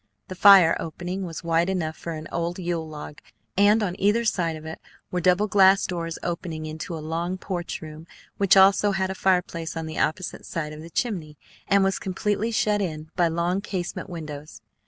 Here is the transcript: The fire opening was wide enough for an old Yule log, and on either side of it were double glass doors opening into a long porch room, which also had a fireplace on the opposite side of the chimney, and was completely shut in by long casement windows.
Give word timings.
The 0.29 0.33
fire 0.33 0.75
opening 0.79 1.27
was 1.27 1.43
wide 1.43 1.69
enough 1.69 1.95
for 1.95 2.13
an 2.13 2.27
old 2.31 2.57
Yule 2.57 2.89
log, 2.89 3.19
and 3.55 3.83
on 3.83 3.95
either 4.01 4.25
side 4.25 4.55
of 4.55 4.65
it 4.65 4.79
were 5.11 5.21
double 5.21 5.45
glass 5.45 5.85
doors 5.85 6.17
opening 6.23 6.65
into 6.65 6.97
a 6.97 7.05
long 7.07 7.37
porch 7.37 7.83
room, 7.83 8.07
which 8.37 8.57
also 8.57 8.93
had 8.93 9.11
a 9.11 9.13
fireplace 9.13 9.77
on 9.77 9.85
the 9.85 9.99
opposite 9.99 10.43
side 10.47 10.73
of 10.73 10.81
the 10.81 10.89
chimney, 10.89 11.37
and 11.67 11.83
was 11.83 11.99
completely 11.99 12.49
shut 12.49 12.81
in 12.81 13.11
by 13.15 13.27
long 13.27 13.61
casement 13.61 14.09
windows. 14.09 14.63